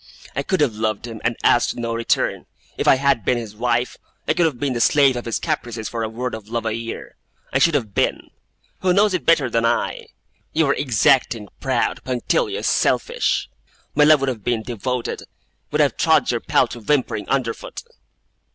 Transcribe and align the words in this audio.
'I 0.35 0.41
could 0.41 0.61
have 0.61 0.73
loved 0.73 1.05
him, 1.05 1.21
and 1.23 1.37
asked 1.43 1.75
no 1.75 1.93
return. 1.93 2.47
If 2.75 2.87
I 2.87 2.95
had 2.95 3.23
been 3.23 3.37
his 3.37 3.55
wife, 3.55 3.97
I 4.27 4.33
could 4.33 4.47
have 4.47 4.59
been 4.59 4.73
the 4.73 4.81
slave 4.81 5.15
of 5.15 5.25
his 5.25 5.37
caprices 5.37 5.87
for 5.87 6.01
a 6.01 6.09
word 6.09 6.33
of 6.33 6.49
love 6.49 6.65
a 6.65 6.73
year. 6.73 7.17
I 7.53 7.59
should 7.59 7.75
have 7.75 7.93
been. 7.93 8.31
Who 8.79 8.93
knows 8.93 9.13
it 9.13 9.27
better 9.27 9.47
than 9.47 9.63
I? 9.63 10.07
You 10.53 10.65
were 10.65 10.73
exacting, 10.73 11.49
proud, 11.59 12.03
punctilious, 12.03 12.65
selfish. 12.67 13.47
My 13.93 14.03
love 14.03 14.21
would 14.21 14.29
have 14.29 14.43
been 14.43 14.63
devoted 14.63 15.21
would 15.69 15.81
have 15.81 15.97
trod 15.97 16.31
your 16.31 16.39
paltry 16.39 16.81
whimpering 16.81 17.29
under 17.29 17.53
foot! 17.53 17.83